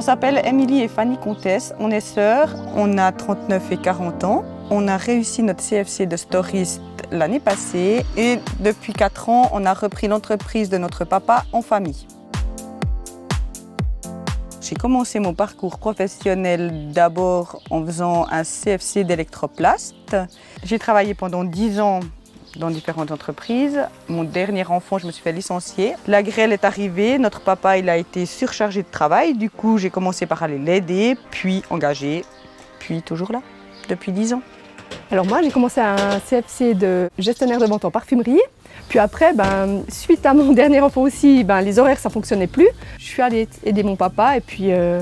s'appelle 0.00 0.40
Émilie 0.44 0.82
et 0.82 0.88
Fanny 0.88 1.18
Comtesse. 1.18 1.74
On 1.78 1.90
est 1.90 2.00
sœurs, 2.00 2.54
on 2.76 2.98
a 2.98 3.12
39 3.12 3.72
et 3.72 3.76
40 3.76 4.24
ans. 4.24 4.44
On 4.70 4.88
a 4.88 4.96
réussi 4.96 5.42
notre 5.42 5.62
CFC 5.62 6.06
de 6.06 6.16
storiste 6.16 6.82
l'année 7.10 7.40
passée 7.40 8.04
et 8.16 8.38
depuis 8.60 8.92
4 8.92 9.28
ans, 9.28 9.50
on 9.52 9.64
a 9.64 9.74
repris 9.74 10.08
l'entreprise 10.08 10.68
de 10.68 10.78
notre 10.78 11.04
papa 11.04 11.44
en 11.52 11.62
famille. 11.62 12.06
J'ai 14.60 14.74
commencé 14.76 15.18
mon 15.18 15.32
parcours 15.32 15.78
professionnel 15.78 16.92
d'abord 16.92 17.62
en 17.70 17.84
faisant 17.86 18.26
un 18.30 18.42
CFC 18.44 19.04
d'électroplast. 19.04 20.16
J'ai 20.62 20.78
travaillé 20.78 21.14
pendant 21.14 21.44
10 21.44 21.80
ans 21.80 22.00
dans 22.56 22.70
différentes 22.70 23.10
entreprises. 23.10 23.80
Mon 24.08 24.24
dernier 24.24 24.66
enfant, 24.66 24.98
je 24.98 25.06
me 25.06 25.12
suis 25.12 25.22
fait 25.22 25.32
licencier. 25.32 25.94
La 26.06 26.22
grêle 26.22 26.52
est 26.52 26.64
arrivée, 26.64 27.18
notre 27.18 27.40
papa 27.40 27.78
il 27.78 27.88
a 27.88 27.96
été 27.96 28.26
surchargé 28.26 28.82
de 28.82 28.88
travail. 28.90 29.34
Du 29.34 29.50
coup, 29.50 29.78
j'ai 29.78 29.90
commencé 29.90 30.26
par 30.26 30.42
aller 30.42 30.58
l'aider, 30.58 31.16
puis 31.30 31.62
engager, 31.70 32.24
puis 32.78 33.02
toujours 33.02 33.32
là, 33.32 33.42
depuis 33.88 34.12
10 34.12 34.34
ans. 34.34 34.42
Alors 35.10 35.26
moi, 35.26 35.42
j'ai 35.42 35.50
commencé 35.50 35.80
un 35.80 36.20
CFC 36.20 36.74
de 36.74 37.10
gestionnaire 37.18 37.58
de 37.58 37.66
vente 37.66 37.84
en 37.84 37.90
parfumerie. 37.90 38.40
Puis 38.88 38.98
après, 38.98 39.32
ben, 39.34 39.82
suite 39.88 40.24
à 40.26 40.34
mon 40.34 40.52
dernier 40.54 40.80
enfant 40.80 41.02
aussi, 41.02 41.44
ben, 41.44 41.60
les 41.60 41.78
horaires, 41.78 41.98
ça 41.98 42.10
fonctionnait 42.10 42.46
plus. 42.46 42.68
Je 42.98 43.04
suis 43.04 43.22
allée 43.22 43.48
aider 43.64 43.82
mon 43.82 43.96
papa 43.96 44.36
et 44.36 44.40
puis 44.40 44.72
euh, 44.72 45.00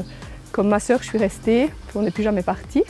comme 0.52 0.68
ma 0.68 0.80
sœur, 0.80 1.02
je 1.02 1.08
suis 1.08 1.18
restée. 1.18 1.70
On 1.94 2.02
n'est 2.02 2.10
plus 2.10 2.22
jamais 2.22 2.42
parti. 2.42 2.82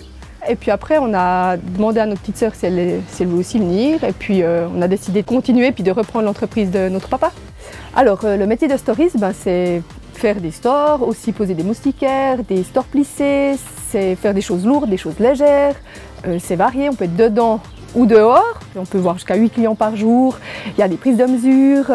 Et 0.48 0.56
puis 0.56 0.70
après, 0.70 0.98
on 0.98 1.12
a 1.14 1.56
demandé 1.56 2.00
à 2.00 2.06
notre 2.06 2.20
petite 2.20 2.36
sœur 2.36 2.54
si 2.54 2.66
elle, 2.66 3.00
si 3.08 3.24
aussi 3.26 3.58
venir. 3.58 4.04
Et 4.04 4.12
puis 4.12 4.42
euh, 4.42 4.66
on 4.74 4.82
a 4.82 4.88
décidé 4.88 5.22
de 5.22 5.26
continuer 5.26 5.72
puis 5.72 5.82
de 5.82 5.90
reprendre 5.90 6.24
l'entreprise 6.24 6.70
de 6.70 6.88
notre 6.88 7.08
papa. 7.08 7.32
Alors 7.94 8.24
euh, 8.24 8.36
le 8.36 8.46
métier 8.46 8.68
de 8.68 8.76
storiste, 8.76 9.18
ben, 9.18 9.32
c'est 9.32 9.82
faire 10.14 10.40
des 10.40 10.50
stores, 10.50 11.06
aussi 11.06 11.32
poser 11.32 11.54
des 11.54 11.62
moustiquaires, 11.62 12.42
des 12.42 12.62
stores 12.62 12.84
plissés, 12.84 13.56
c'est 13.88 14.14
faire 14.16 14.34
des 14.34 14.40
choses 14.40 14.64
lourdes, 14.64 14.88
des 14.88 14.96
choses 14.96 15.18
légères. 15.18 15.74
Euh, 16.26 16.38
c'est 16.40 16.56
varié, 16.56 16.88
on 16.88 16.94
peut 16.94 17.04
être 17.04 17.16
dedans 17.16 17.60
ou 17.94 18.06
dehors. 18.06 18.60
On 18.76 18.84
peut 18.84 18.98
voir 18.98 19.14
jusqu'à 19.14 19.36
8 19.36 19.50
clients 19.50 19.74
par 19.74 19.96
jour. 19.96 20.38
Il 20.76 20.80
y 20.80 20.82
a 20.82 20.88
des 20.88 20.96
prises 20.96 21.16
de 21.16 21.24
mesure. 21.24 21.86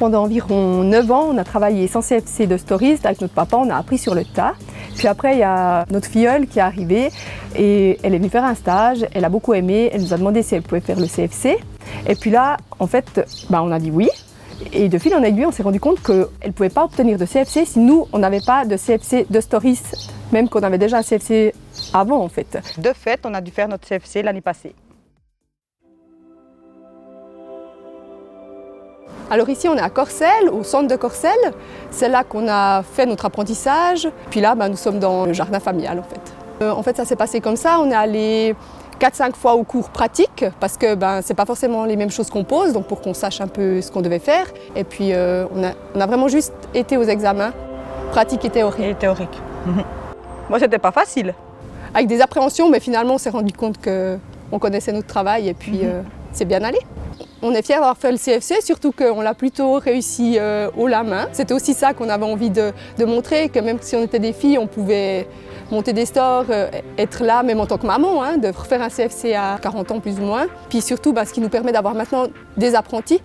Pendant 0.00 0.22
environ 0.22 0.82
9 0.82 1.10
ans, 1.12 1.26
on 1.30 1.36
a 1.36 1.44
travaillé 1.44 1.86
sans 1.86 2.00
CFC 2.00 2.46
de 2.46 2.56
storiste 2.56 3.04
avec 3.04 3.20
notre 3.20 3.34
papa, 3.34 3.58
on 3.58 3.68
a 3.68 3.76
appris 3.76 3.98
sur 3.98 4.14
le 4.14 4.24
tas. 4.24 4.54
Puis 4.96 5.06
après, 5.06 5.34
il 5.34 5.40
y 5.40 5.42
a 5.42 5.84
notre 5.90 6.08
filleule 6.08 6.46
qui 6.46 6.58
est 6.58 6.62
arrivée 6.62 7.10
et 7.54 7.98
elle 8.02 8.14
est 8.14 8.16
venue 8.16 8.30
faire 8.30 8.46
un 8.46 8.54
stage, 8.54 9.06
elle 9.12 9.26
a 9.26 9.28
beaucoup 9.28 9.52
aimé, 9.52 9.90
elle 9.92 10.00
nous 10.00 10.14
a 10.14 10.16
demandé 10.16 10.42
si 10.42 10.54
elle 10.54 10.62
pouvait 10.62 10.80
faire 10.80 10.98
le 10.98 11.06
CFC. 11.06 11.58
Et 12.06 12.14
puis 12.14 12.30
là, 12.30 12.56
en 12.78 12.86
fait, 12.86 13.20
bah, 13.50 13.60
on 13.62 13.70
a 13.70 13.78
dit 13.78 13.90
oui. 13.90 14.08
Et 14.72 14.88
de 14.88 14.96
fil 14.96 15.14
en 15.14 15.22
aiguille, 15.22 15.44
on 15.44 15.52
s'est 15.52 15.62
rendu 15.62 15.80
compte 15.80 16.02
qu'elle 16.02 16.26
ne 16.46 16.52
pouvait 16.52 16.70
pas 16.70 16.84
obtenir 16.84 17.18
de 17.18 17.26
CFC 17.26 17.66
si 17.66 17.78
nous, 17.78 18.06
on 18.14 18.20
n'avait 18.20 18.40
pas 18.40 18.64
de 18.64 18.78
CFC 18.78 19.26
de 19.28 19.40
Stories, 19.42 19.82
même 20.32 20.48
qu'on 20.48 20.62
avait 20.62 20.78
déjà 20.78 20.96
un 20.96 21.02
CFC 21.02 21.52
avant 21.92 22.22
en 22.22 22.28
fait. 22.30 22.58
De 22.78 22.94
fait, 22.94 23.20
on 23.26 23.34
a 23.34 23.42
dû 23.42 23.50
faire 23.50 23.68
notre 23.68 23.86
CFC 23.86 24.22
l'année 24.22 24.40
passée. 24.40 24.74
Alors 29.32 29.48
ici, 29.48 29.68
on 29.68 29.76
est 29.76 29.80
à 29.80 29.90
Corcelles, 29.90 30.48
au 30.52 30.64
centre 30.64 30.88
de 30.88 30.96
Corcelles. 30.96 31.54
C'est 31.92 32.08
là 32.08 32.24
qu'on 32.24 32.48
a 32.48 32.82
fait 32.82 33.06
notre 33.06 33.26
apprentissage. 33.26 34.08
Puis 34.28 34.40
là, 34.40 34.56
bah, 34.56 34.68
nous 34.68 34.76
sommes 34.76 34.98
dans 34.98 35.24
le 35.24 35.32
jardin 35.32 35.60
familial 35.60 36.00
en 36.00 36.02
fait. 36.02 36.20
Euh, 36.62 36.72
en 36.72 36.82
fait, 36.82 36.96
ça 36.96 37.04
s'est 37.04 37.14
passé 37.14 37.40
comme 37.40 37.54
ça. 37.54 37.78
On 37.78 37.88
est 37.92 37.94
allé 37.94 38.56
4-5 39.00 39.36
fois 39.36 39.54
au 39.54 39.62
cours 39.62 39.90
pratique 39.90 40.44
parce 40.58 40.76
que 40.76 40.96
ben, 40.96 41.22
ce 41.22 41.28
n'est 41.28 41.36
pas 41.36 41.46
forcément 41.46 41.84
les 41.84 41.94
mêmes 41.94 42.10
choses 42.10 42.28
qu'on 42.28 42.42
pose, 42.42 42.72
donc 42.72 42.86
pour 42.86 43.00
qu'on 43.00 43.14
sache 43.14 43.40
un 43.40 43.46
peu 43.46 43.80
ce 43.80 43.92
qu'on 43.92 44.00
devait 44.00 44.18
faire. 44.18 44.46
Et 44.74 44.82
puis 44.82 45.12
euh, 45.12 45.46
on, 45.54 45.62
a, 45.62 45.70
on, 45.94 46.00
a, 46.00 46.06
vraiment 46.06 46.26
juste 46.26 46.52
été 46.74 46.96
aux 46.96 47.04
examens, 47.04 47.52
pratique 48.10 48.44
et 48.44 48.50
théorique. 48.50 48.84
Et 48.84 48.94
théorique. 48.96 49.40
Moi, 50.50 50.58
c'était 50.58 50.80
pas 50.80 50.90
facile. 50.90 51.34
Avec 51.94 52.08
des 52.08 52.20
appréhensions, 52.20 52.68
mais 52.68 52.80
finalement, 52.80 53.14
on 53.14 53.18
s'est 53.18 53.30
rendu 53.30 53.52
compte 53.52 53.76
qu'on 53.80 54.58
connaissait 54.58 54.92
notre 54.92 55.06
travail 55.06 55.48
et 55.48 55.54
puis 55.54 55.82
euh, 55.84 56.02
c'est 56.32 56.44
bien 56.44 56.64
allé. 56.64 56.78
On 57.42 57.54
est 57.54 57.62
fiers 57.62 57.76
d'avoir 57.76 57.96
fait 57.96 58.12
le 58.12 58.18
CFC, 58.18 58.60
surtout 58.60 58.92
qu'on 58.92 59.22
l'a 59.22 59.32
plutôt 59.32 59.78
réussi 59.78 60.36
euh, 60.38 60.68
haut 60.76 60.88
la 60.88 61.02
main. 61.02 61.26
C'était 61.32 61.54
aussi 61.54 61.72
ça 61.72 61.94
qu'on 61.94 62.10
avait 62.10 62.26
envie 62.26 62.50
de, 62.50 62.72
montrer, 63.06 63.48
que 63.48 63.58
même 63.60 63.78
si 63.80 63.96
on 63.96 64.02
était 64.02 64.18
des 64.18 64.34
filles, 64.34 64.58
on 64.58 64.66
pouvait 64.66 65.26
monter 65.70 65.94
des 65.94 66.04
stores, 66.04 66.44
euh, 66.50 66.68
être 66.98 67.24
là, 67.24 67.42
même 67.42 67.58
en 67.58 67.64
tant 67.64 67.78
que 67.78 67.86
maman, 67.86 68.22
hein, 68.22 68.36
de 68.36 68.48
refaire 68.48 68.82
un 68.82 68.90
CFC 68.90 69.32
à 69.32 69.58
40 69.60 69.90
ans 69.90 70.00
plus 70.00 70.18
ou 70.18 70.22
moins. 70.22 70.48
Puis 70.68 70.82
surtout, 70.82 71.14
bah, 71.14 71.24
ce 71.24 71.32
qui 71.32 71.40
nous 71.40 71.48
permet 71.48 71.72
d'avoir 71.72 71.94
maintenant 71.94 72.26
des 72.58 72.74
apprentis, 72.74 73.22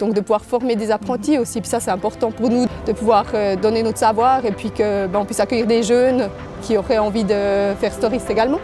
donc 0.00 0.12
de 0.12 0.20
pouvoir 0.20 0.44
former 0.44 0.74
des 0.74 0.90
apprentis 0.90 1.38
aussi. 1.38 1.60
Puis 1.60 1.70
ça, 1.70 1.78
c'est 1.78 1.92
important 1.92 2.32
pour 2.32 2.50
nous 2.50 2.66
de 2.84 2.92
pouvoir 2.92 3.26
euh, 3.34 3.54
donner 3.54 3.84
notre 3.84 3.98
savoir 3.98 4.44
et 4.44 4.50
puis 4.50 4.72
qu'on 4.72 5.08
bah, 5.08 5.22
puisse 5.24 5.38
accueillir 5.38 5.68
des 5.68 5.84
jeunes 5.84 6.30
qui 6.62 6.76
auraient 6.76 6.98
envie 6.98 7.22
de 7.22 7.74
faire 7.78 7.92
Stories 7.92 8.22
également. 8.28 8.58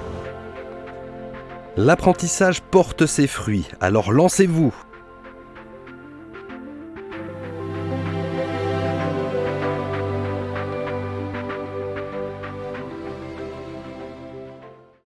L'apprentissage 1.77 2.61
porte 2.63 3.07
ses 3.07 3.29
fruits, 3.29 3.69
alors 3.81 4.11
lancez-vous 4.11 4.75